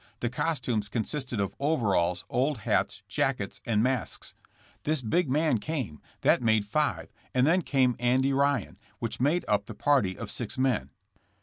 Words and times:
The 0.19 0.31
costumes 0.31 0.89
consisted 0.89 1.39
of 1.39 1.53
overalls, 1.59 2.25
old 2.27 2.61
hats, 2.61 3.03
jackets 3.07 3.61
and 3.67 3.83
masks. 3.83 4.33
This 4.81 4.99
big 4.99 5.29
man 5.29 5.57
126 5.61 5.67
JSSSS 5.67 5.75
JAMSS. 5.75 5.89
came, 5.91 6.01
that 6.21 6.41
made 6.41 6.65
five, 6.65 7.13
and 7.35 7.45
then 7.45 7.61
came 7.61 7.95
Andy 7.99 8.33
Ryan, 8.33 8.79
which 8.97 9.21
made 9.21 9.45
up 9.47 9.67
the 9.67 9.75
party 9.75 10.17
of 10.17 10.31
six 10.31 10.57
men. 10.57 10.89